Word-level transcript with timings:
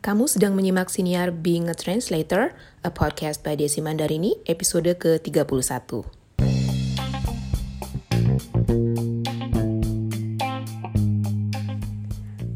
Kamu 0.00 0.32
sedang 0.32 0.56
menyimak 0.56 0.88
siniar 0.88 1.28
Being 1.28 1.68
a 1.68 1.76
Translator, 1.76 2.56
a 2.80 2.88
podcast 2.88 3.44
by 3.44 3.52
Desi 3.52 3.84
Mandarini, 3.84 4.32
episode 4.48 4.88
ke-31. 4.96 5.60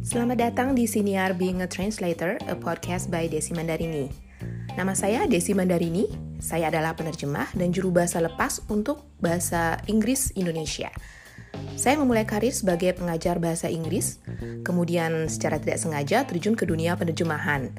Selamat 0.01 0.39
datang 0.41 0.73
di 0.73 0.89
siniar 0.89 1.37
Being 1.37 1.61
a 1.61 1.69
Translator, 1.69 2.41
a 2.49 2.57
podcast 2.57 3.13
by 3.13 3.29
Desi 3.29 3.53
Mandarini. 3.53 4.09
Nama 4.73 4.97
saya 4.97 5.29
Desi 5.29 5.53
Mandarini, 5.53 6.09
saya 6.41 6.73
adalah 6.73 6.97
penerjemah 6.97 7.53
dan 7.53 7.77
juru 7.77 7.93
bahasa 7.93 8.25
lepas 8.25 8.65
untuk 8.73 9.05
bahasa 9.21 9.85
Inggris 9.85 10.33
Indonesia– 10.33 10.89
saya 11.75 12.01
memulai 12.01 12.25
karir 12.25 12.55
sebagai 12.55 12.97
pengajar 12.97 13.37
bahasa 13.37 13.69
Inggris, 13.69 14.23
kemudian 14.65 15.29
secara 15.29 15.61
tidak 15.61 15.77
sengaja 15.77 16.25
terjun 16.25 16.57
ke 16.57 16.65
dunia 16.65 16.97
penerjemahan. 16.97 17.75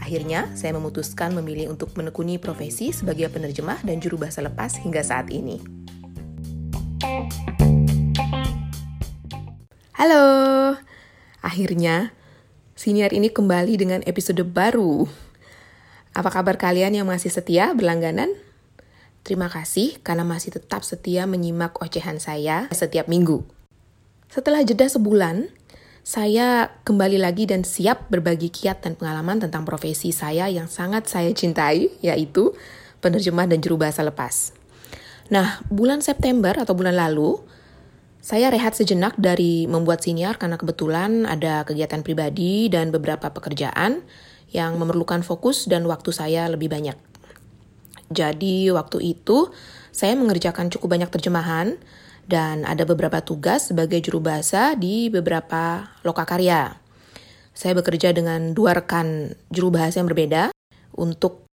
Akhirnya, 0.00 0.48
saya 0.56 0.72
memutuskan 0.72 1.36
memilih 1.36 1.68
untuk 1.68 1.92
menekuni 1.98 2.40
profesi 2.40 2.88
sebagai 2.88 3.28
penerjemah 3.28 3.84
dan 3.84 4.00
juru 4.00 4.16
bahasa 4.16 4.40
lepas 4.40 4.80
hingga 4.80 5.04
saat 5.04 5.28
ini. 5.28 5.60
Halo, 9.92 10.24
akhirnya 11.44 12.16
senior 12.72 13.12
ini 13.12 13.28
kembali 13.28 13.76
dengan 13.76 14.00
episode 14.08 14.40
baru. 14.40 15.04
Apa 16.16 16.32
kabar 16.32 16.56
kalian 16.56 16.96
yang 16.96 17.06
masih 17.06 17.28
setia 17.28 17.76
berlangganan? 17.76 18.49
Terima 19.20 19.52
kasih 19.52 20.00
karena 20.00 20.24
masih 20.24 20.56
tetap 20.56 20.80
setia 20.80 21.28
menyimak 21.28 21.76
ocehan 21.84 22.16
saya 22.16 22.66
setiap 22.72 23.04
minggu. 23.06 23.44
Setelah 24.32 24.64
jeda 24.64 24.88
sebulan, 24.88 25.50
saya 26.00 26.72
kembali 26.88 27.20
lagi 27.20 27.44
dan 27.44 27.60
siap 27.60 28.08
berbagi 28.08 28.48
kiat 28.48 28.80
dan 28.80 28.96
pengalaman 28.96 29.36
tentang 29.42 29.68
profesi 29.68 30.16
saya 30.16 30.48
yang 30.48 30.64
sangat 30.64 31.10
saya 31.10 31.28
cintai, 31.36 31.92
yaitu 32.00 32.56
penerjemah 33.04 33.44
dan 33.44 33.60
juru 33.60 33.76
bahasa 33.76 34.00
lepas. 34.00 34.56
Nah, 35.28 35.60
bulan 35.68 36.00
September 36.00 36.56
atau 36.56 36.72
bulan 36.72 36.96
lalu, 36.96 37.38
saya 38.20 38.48
rehat 38.48 38.76
sejenak 38.76 39.16
dari 39.16 39.68
membuat 39.68 40.04
siniar 40.04 40.36
karena 40.36 40.56
kebetulan 40.60 41.24
ada 41.28 41.64
kegiatan 41.64 42.00
pribadi 42.04 42.68
dan 42.72 42.92
beberapa 42.92 43.32
pekerjaan 43.32 44.04
yang 44.50 44.76
memerlukan 44.76 45.22
fokus 45.22 45.68
dan 45.68 45.84
waktu 45.86 46.10
saya 46.12 46.48
lebih 46.50 46.72
banyak. 46.72 47.09
Jadi 48.10 48.66
waktu 48.74 49.14
itu 49.14 49.54
saya 49.94 50.18
mengerjakan 50.18 50.66
cukup 50.66 50.98
banyak 50.98 51.10
terjemahan 51.14 51.78
dan 52.26 52.66
ada 52.66 52.82
beberapa 52.82 53.22
tugas 53.22 53.70
sebagai 53.70 54.02
juru 54.02 54.18
bahasa 54.18 54.74
di 54.74 55.06
beberapa 55.06 55.94
lokakarya. 56.02 56.74
Saya 57.54 57.78
bekerja 57.78 58.10
dengan 58.10 58.50
dua 58.50 58.74
rekan 58.74 59.38
juru 59.54 59.78
bahasa 59.78 60.02
yang 60.02 60.10
berbeda 60.10 60.50
untuk 60.98 61.46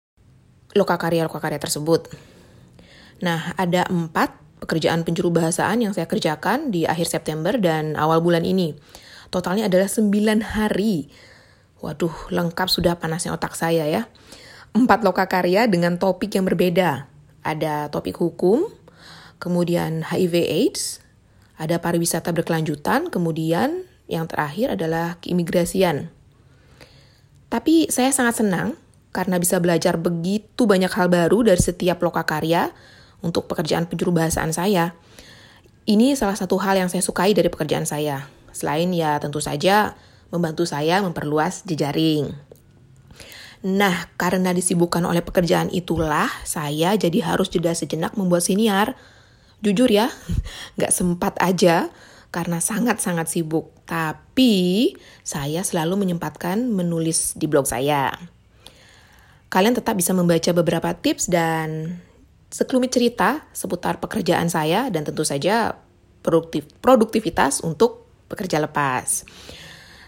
lokakarya-lokakarya 0.72 1.60
tersebut. 1.60 2.08
Nah, 3.20 3.52
ada 3.60 3.84
empat 3.88 4.32
pekerjaan 4.60 5.04
penjuru 5.04 5.28
bahasaan 5.32 5.84
yang 5.84 5.92
saya 5.92 6.08
kerjakan 6.08 6.72
di 6.72 6.88
akhir 6.88 7.08
September 7.08 7.52
dan 7.60 8.00
awal 8.00 8.24
bulan 8.24 8.48
ini. 8.48 8.72
Totalnya 9.28 9.68
adalah 9.68 9.88
sembilan 9.92 10.56
hari. 10.56 11.08
Waduh, 11.84 12.32
lengkap 12.32 12.68
sudah 12.72 12.96
panasnya 12.96 13.36
otak 13.36 13.52
saya 13.52 13.84
ya 13.84 14.08
empat 14.84 15.00
lokakarya 15.00 15.64
dengan 15.64 15.96
topik 15.96 16.36
yang 16.36 16.44
berbeda. 16.44 17.08
Ada 17.40 17.88
topik 17.88 18.20
hukum, 18.20 18.68
kemudian 19.40 20.04
HIV 20.04 20.34
AIDS, 20.44 21.00
ada 21.56 21.80
pariwisata 21.80 22.36
berkelanjutan, 22.36 23.08
kemudian 23.08 23.88
yang 24.06 24.28
terakhir 24.28 24.76
adalah 24.76 25.16
keimigrasian. 25.24 26.12
Tapi 27.48 27.88
saya 27.88 28.12
sangat 28.12 28.44
senang 28.44 28.68
karena 29.14 29.40
bisa 29.40 29.56
belajar 29.56 29.96
begitu 29.96 30.68
banyak 30.68 30.92
hal 30.92 31.08
baru 31.08 31.46
dari 31.46 31.62
setiap 31.62 32.02
lokakarya 32.04 32.74
untuk 33.24 33.48
pekerjaan 33.48 33.88
penjuru 33.88 34.12
bahasaan 34.12 34.52
saya. 34.52 34.92
Ini 35.86 36.18
salah 36.18 36.36
satu 36.36 36.58
hal 36.60 36.76
yang 36.76 36.90
saya 36.90 37.00
sukai 37.00 37.32
dari 37.32 37.48
pekerjaan 37.48 37.86
saya. 37.86 38.28
Selain 38.52 38.90
ya 38.92 39.16
tentu 39.22 39.38
saja 39.38 39.94
membantu 40.28 40.66
saya 40.66 41.00
memperluas 41.00 41.62
jejaring. 41.64 42.45
Nah, 43.64 44.12
karena 44.20 44.52
disibukkan 44.52 45.00
oleh 45.08 45.24
pekerjaan 45.24 45.72
itulah, 45.72 46.28
saya 46.44 46.92
jadi 46.98 47.24
harus 47.24 47.48
jeda 47.48 47.72
sejenak 47.72 48.12
membuat 48.18 48.44
siniar. 48.44 48.98
Jujur 49.64 49.88
ya, 49.88 50.12
nggak 50.76 50.92
sempat 50.92 51.40
aja 51.40 51.88
karena 52.28 52.60
sangat-sangat 52.60 53.32
sibuk. 53.32 53.72
Tapi, 53.88 54.92
saya 55.24 55.64
selalu 55.64 56.04
menyempatkan 56.04 56.68
menulis 56.68 57.32
di 57.38 57.48
blog 57.48 57.64
saya. 57.64 58.12
Kalian 59.48 59.78
tetap 59.78 59.96
bisa 59.96 60.12
membaca 60.12 60.50
beberapa 60.52 60.92
tips 60.92 61.32
dan 61.32 61.96
sekelumit 62.50 62.92
cerita 62.92 63.46
seputar 63.54 64.02
pekerjaan 64.02 64.50
saya 64.52 64.92
dan 64.92 65.06
tentu 65.06 65.22
saja 65.24 65.78
produktif, 66.20 66.66
produktivitas 66.82 67.62
untuk 67.62 68.04
pekerja 68.26 68.58
lepas. 68.58 69.22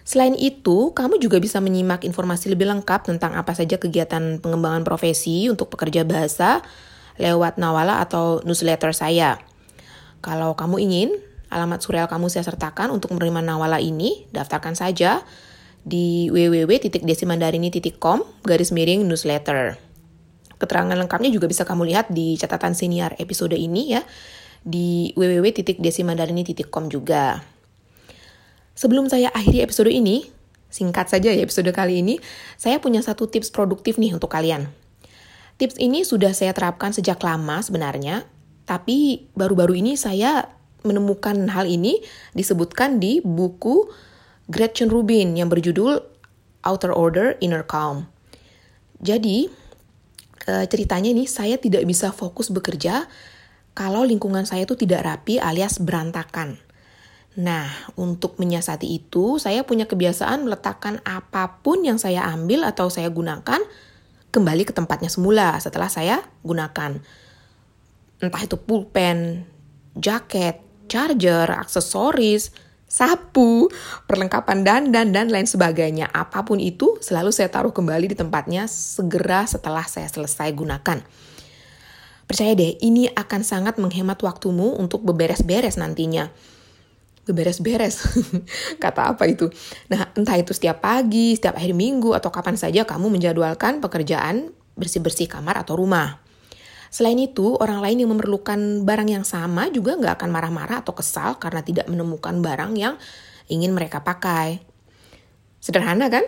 Selain 0.09 0.33
itu, 0.41 0.97
kamu 0.97 1.21
juga 1.21 1.37
bisa 1.37 1.61
menyimak 1.61 2.01
informasi 2.01 2.49
lebih 2.49 2.65
lengkap 2.65 3.13
tentang 3.13 3.37
apa 3.37 3.53
saja 3.53 3.77
kegiatan 3.77 4.41
pengembangan 4.41 4.81
profesi 4.81 5.53
untuk 5.53 5.69
pekerja 5.69 6.01
bahasa 6.09 6.65
lewat 7.21 7.61
Nawala 7.61 8.01
atau 8.01 8.41
newsletter 8.41 8.97
saya. 8.97 9.37
Kalau 10.25 10.57
kamu 10.57 10.81
ingin, 10.81 11.13
alamat 11.53 11.85
surel 11.85 12.09
kamu 12.09 12.33
saya 12.33 12.41
sertakan 12.41 12.89
untuk 12.89 13.13
menerima 13.13 13.45
Nawala 13.45 13.85
ini, 13.85 14.25
daftarkan 14.33 14.73
saja 14.73 15.21
di 15.85 16.33
www.desimandarini.com 16.33 18.49
garis 18.49 18.73
miring 18.73 19.05
newsletter. 19.05 19.77
Keterangan 20.57 20.97
lengkapnya 20.97 21.29
juga 21.29 21.53
bisa 21.53 21.69
kamu 21.69 21.85
lihat 21.85 22.09
di 22.09 22.41
catatan 22.41 22.73
senior 22.73 23.13
episode 23.21 23.61
ini 23.61 23.93
ya, 23.93 24.01
di 24.65 25.13
www.desimandarini.com 25.13 26.89
juga. 26.89 27.58
Sebelum 28.79 29.11
saya 29.11 29.35
akhiri 29.35 29.67
episode 29.67 29.91
ini, 29.91 30.31
singkat 30.71 31.11
saja 31.11 31.35
ya 31.35 31.43
episode 31.43 31.67
kali 31.75 31.99
ini, 31.99 32.23
saya 32.55 32.79
punya 32.79 33.03
satu 33.03 33.27
tips 33.27 33.51
produktif 33.51 33.99
nih 33.99 34.15
untuk 34.15 34.31
kalian. 34.31 34.71
Tips 35.59 35.83
ini 35.83 36.07
sudah 36.07 36.31
saya 36.31 36.55
terapkan 36.55 36.95
sejak 36.95 37.19
lama 37.19 37.59
sebenarnya, 37.59 38.23
tapi 38.71 39.27
baru-baru 39.35 39.83
ini 39.83 39.99
saya 39.99 40.47
menemukan 40.87 41.35
hal 41.51 41.67
ini 41.67 41.99
disebutkan 42.39 43.03
di 43.03 43.19
buku 43.19 43.91
Gretchen 44.47 44.87
Rubin 44.87 45.35
yang 45.35 45.51
berjudul 45.51 45.99
Outer 46.63 46.95
Order 46.95 47.35
Inner 47.43 47.67
Calm. 47.67 48.07
Jadi, 49.03 49.51
ceritanya 50.47 51.11
ini 51.11 51.27
saya 51.27 51.59
tidak 51.59 51.83
bisa 51.83 52.15
fokus 52.15 52.47
bekerja 52.55 53.11
kalau 53.75 54.07
lingkungan 54.07 54.47
saya 54.47 54.63
itu 54.63 54.79
tidak 54.79 55.03
rapi 55.03 55.43
alias 55.43 55.83
berantakan. 55.83 56.63
Nah, 57.39 57.71
untuk 57.95 58.35
menyiasati 58.43 58.91
itu, 58.91 59.39
saya 59.39 59.63
punya 59.63 59.87
kebiasaan 59.87 60.43
meletakkan 60.43 60.99
apa 61.07 61.63
pun 61.63 61.87
yang 61.87 61.95
saya 61.95 62.27
ambil 62.35 62.67
atau 62.67 62.91
saya 62.91 63.07
gunakan 63.15 63.63
kembali 64.35 64.67
ke 64.67 64.75
tempatnya 64.75 65.07
semula 65.07 65.55
setelah 65.63 65.87
saya 65.87 66.27
gunakan. 66.43 66.99
Entah 68.19 68.43
itu 68.43 68.59
pulpen, 68.59 69.47
jaket, 69.95 70.59
charger, 70.91 71.47
aksesoris, 71.55 72.51
sapu, 72.91 73.71
perlengkapan 74.11 74.67
dandan, 74.67 75.15
dan 75.15 75.31
lain 75.31 75.47
sebagainya. 75.47 76.11
Apa 76.11 76.43
pun 76.43 76.59
itu 76.59 76.99
selalu 76.99 77.31
saya 77.31 77.55
taruh 77.55 77.71
kembali 77.71 78.11
di 78.11 78.19
tempatnya 78.19 78.67
segera 78.67 79.47
setelah 79.47 79.87
saya 79.87 80.11
selesai 80.11 80.51
gunakan. 80.59 81.07
Percaya 82.27 82.53
deh, 82.59 82.83
ini 82.83 83.07
akan 83.07 83.47
sangat 83.47 83.79
menghemat 83.79 84.19
waktumu 84.27 84.75
untuk 84.75 85.07
beberes-beres 85.07 85.79
nantinya 85.79 86.35
beres-beres. 87.33 88.05
Kata 88.83 89.15
apa 89.15 89.25
itu? 89.29 89.49
Nah, 89.89 90.13
entah 90.15 90.37
itu 90.37 90.53
setiap 90.53 90.85
pagi, 90.85 91.35
setiap 91.35 91.57
akhir 91.57 91.73
minggu, 91.73 92.13
atau 92.13 92.29
kapan 92.29 92.57
saja 92.57 92.85
kamu 92.85 93.09
menjadwalkan 93.09 93.81
pekerjaan 93.81 94.53
bersih-bersih 94.79 95.27
kamar 95.27 95.59
atau 95.61 95.75
rumah. 95.75 96.23
Selain 96.89 97.19
itu, 97.21 97.57
orang 97.61 97.85
lain 97.85 98.01
yang 98.01 98.11
memerlukan 98.17 98.85
barang 98.85 99.09
yang 99.13 99.25
sama 99.25 99.69
juga 99.69 99.99
nggak 99.99 100.21
akan 100.21 100.31
marah-marah 100.33 100.81
atau 100.81 100.97
kesal 100.97 101.37
karena 101.37 101.61
tidak 101.61 101.85
menemukan 101.91 102.41
barang 102.41 102.73
yang 102.81 102.97
ingin 103.53 103.77
mereka 103.77 104.01
pakai. 104.01 104.65
Sederhana 105.61 106.09
kan? 106.09 106.25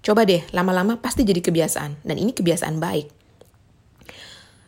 Coba 0.00 0.24
deh, 0.24 0.46
lama-lama 0.54 1.02
pasti 1.02 1.26
jadi 1.26 1.42
kebiasaan. 1.42 2.06
Dan 2.06 2.16
ini 2.16 2.30
kebiasaan 2.30 2.78
baik. 2.78 3.06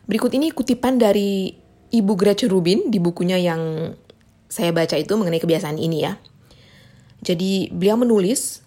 Berikut 0.03 0.35
ini 0.35 0.51
kutipan 0.51 0.99
dari 0.99 1.55
Ibu 1.93 2.13
Gretchen 2.19 2.51
Rubin 2.51 2.91
di 2.91 2.99
bukunya 2.99 3.39
yang 3.39 3.93
saya 4.53 4.69
baca 4.69 4.93
itu 4.93 5.17
mengenai 5.17 5.41
kebiasaan 5.41 5.81
ini 5.81 6.05
ya. 6.05 6.21
Jadi 7.25 7.73
beliau 7.73 7.97
menulis, 7.97 8.61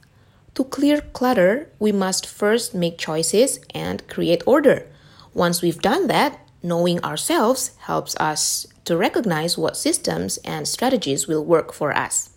To 0.57 0.65
clear 0.65 1.05
clutter, 1.13 1.69
we 1.77 1.93
must 1.93 2.25
first 2.25 2.73
make 2.73 2.97
choices 2.97 3.61
and 3.77 4.01
create 4.09 4.41
order. 4.49 4.89
Once 5.37 5.61
we've 5.61 5.85
done 5.85 6.09
that, 6.09 6.41
knowing 6.65 6.97
ourselves 7.05 7.77
helps 7.85 8.17
us 8.17 8.65
to 8.89 8.97
recognize 8.97 9.61
what 9.61 9.77
systems 9.77 10.41
and 10.49 10.65
strategies 10.65 11.29
will 11.29 11.45
work 11.45 11.77
for 11.77 11.93
us. 11.93 12.33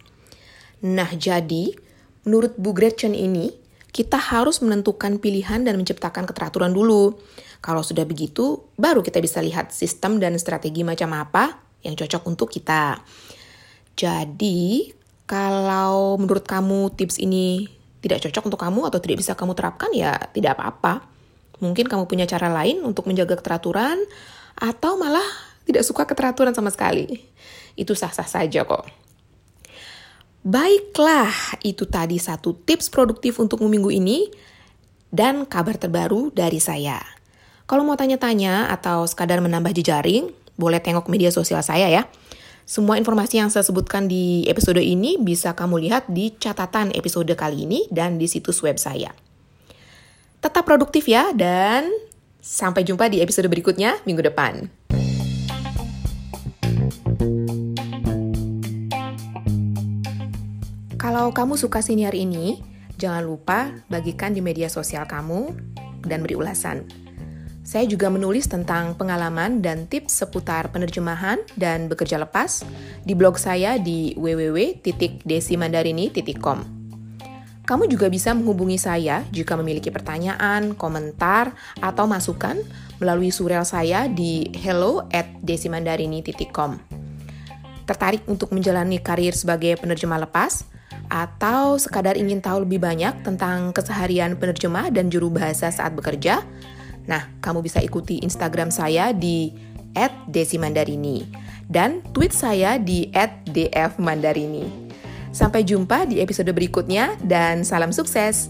Nah, 0.84 1.16
jadi 1.16 1.80
menurut 2.28 2.60
Bu 2.60 2.75
Gretchen 2.75 3.16
ini, 3.16 3.56
kita 3.96 4.19
harus 4.19 4.60
menentukan 4.60 5.24
pilihan 5.24 5.63
dan 5.63 5.80
menciptakan 5.80 6.28
keteraturan 6.28 6.75
dulu. 6.75 7.16
Kalau 7.63 7.88
sudah 7.88 8.04
begitu, 8.04 8.68
baru 8.75 9.00
kita 9.00 9.24
bisa 9.24 9.40
lihat 9.40 9.72
sistem 9.72 10.19
dan 10.19 10.36
strategi 10.36 10.84
macam 10.84 11.16
apa 11.16 11.56
yang 11.88 11.96
cocok 11.96 12.28
untuk 12.28 12.51
kita. 12.51 13.00
Jadi, 14.00 14.96
kalau 15.28 16.16
menurut 16.16 16.48
kamu 16.48 16.96
tips 16.96 17.19
ini 17.19 17.68
tidak 18.00 18.24
cocok 18.24 18.48
untuk 18.48 18.62
kamu 18.63 18.88
atau 18.88 19.00
tidak 19.04 19.19
bisa 19.19 19.36
kamu 19.36 19.51
terapkan, 19.60 19.92
ya 19.92 20.16
tidak 20.31 20.56
apa-apa. 20.56 21.04
Mungkin 21.60 21.92
kamu 21.92 22.07
punya 22.07 22.24
cara 22.24 22.48
lain 22.48 22.80
untuk 22.88 23.12
menjaga 23.12 23.36
keteraturan, 23.36 24.00
atau 24.56 24.96
malah 24.96 25.28
tidak 25.68 25.84
suka 25.84 26.07
keteraturan 26.07 26.56
sama 26.56 26.72
sekali. 26.72 27.28
Itu 27.75 27.92
sah-sah 27.92 28.24
saja 28.24 28.63
kok. 28.63 28.88
Baiklah, 30.40 31.60
itu 31.68 31.84
tadi 31.84 32.16
satu 32.16 32.56
tips 32.56 32.88
produktif 32.88 33.36
untuk 33.44 33.60
minggu 33.60 33.92
ini 33.92 34.31
dan 35.12 35.44
kabar 35.44 35.75
terbaru 35.75 36.31
dari 36.31 36.63
saya. 36.63 37.04
Kalau 37.68 37.84
mau 37.84 38.00
tanya-tanya 38.00 38.72
atau 38.72 39.04
sekadar 39.04 39.44
menambah 39.44 39.75
jejaring, 39.75 40.31
boleh 40.56 40.80
tengok 40.80 41.12
media 41.12 41.30
sosial 41.30 41.60
saya 41.60 41.92
ya. 41.92 42.07
Semua 42.69 43.01
informasi 43.01 43.42
yang 43.42 43.50
saya 43.50 43.66
sebutkan 43.66 44.06
di 44.06 44.45
episode 44.45 44.77
ini 44.77 45.18
bisa 45.18 45.57
kamu 45.57 45.89
lihat 45.89 46.06
di 46.06 46.38
catatan 46.38 46.94
episode 46.94 47.33
kali 47.33 47.66
ini 47.66 47.89
dan 47.89 48.21
di 48.21 48.30
situs 48.30 48.62
web 48.62 48.77
saya. 48.77 49.10
Tetap 50.38 50.69
produktif 50.69 51.10
ya 51.10 51.33
dan 51.33 51.89
sampai 52.38 52.86
jumpa 52.86 53.10
di 53.10 53.25
episode 53.25 53.50
berikutnya 53.50 53.98
minggu 54.06 54.21
depan. 54.21 54.69
Kalau 61.01 61.33
kamu 61.33 61.57
suka 61.57 61.81
siniar 61.81 62.13
ini, 62.13 62.62
jangan 63.01 63.25
lupa 63.25 63.81
bagikan 63.89 64.38
di 64.38 64.45
media 64.45 64.69
sosial 64.69 65.10
kamu 65.10 65.57
dan 66.06 66.22
beri 66.22 66.38
ulasan. 66.38 67.08
Saya 67.69 67.86
juga 67.86 68.10
menulis 68.10 68.50
tentang 68.50 68.98
pengalaman 68.98 69.62
dan 69.62 69.86
tips 69.86 70.25
seputar 70.25 70.74
penerjemahan 70.74 71.38
dan 71.54 71.86
bekerja 71.86 72.18
lepas 72.18 72.66
di 73.06 73.13
blog 73.13 73.38
saya 73.38 73.77
di 73.77 74.18
www.desimandarini.com. 74.18 76.57
Kamu 77.69 77.86
juga 77.86 78.10
bisa 78.10 78.33
menghubungi 78.33 78.81
saya 78.81 79.21
jika 79.30 79.54
memiliki 79.54 79.94
pertanyaan, 79.94 80.74
komentar, 80.74 81.54
atau 81.77 82.10
masukan 82.10 82.57
melalui 82.98 83.30
surel 83.30 83.62
saya 83.62 84.10
di 84.10 84.50
hello 84.57 85.06
at 85.13 85.30
desimandarini.com. 85.45 86.81
Tertarik 87.86 88.25
untuk 88.25 88.50
menjalani 88.50 88.98
karir 88.98 89.38
sebagai 89.38 89.77
penerjemah 89.77 90.25
lepas? 90.25 90.65
atau 91.10 91.74
sekadar 91.81 92.22
ingin 92.22 92.38
tahu 92.38 92.69
lebih 92.69 92.86
banyak 92.86 93.25
tentang 93.25 93.74
keseharian 93.74 94.38
penerjemah 94.38 94.94
dan 94.94 95.10
juru 95.10 95.33
bahasa 95.33 95.74
saat 95.74 95.98
bekerja, 95.98 96.45
nah, 97.09 97.25
kamu 97.41 97.65
bisa 97.65 97.81
ikuti 97.81 98.21
Instagram 98.21 98.69
saya 98.69 99.09
di 99.09 99.50
@desimandarini 100.29 101.25
dan 101.65 102.06
tweet 102.13 102.29
saya 102.29 102.77
di 102.77 103.09
@dfmandarini. 103.50 104.94
Sampai 105.33 105.65
jumpa 105.65 106.06
di 106.06 106.21
episode 106.21 106.50
berikutnya 106.53 107.17
dan 107.25 107.65
salam 107.65 107.89
sukses. 107.89 108.50